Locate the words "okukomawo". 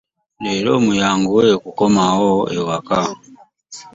1.57-2.33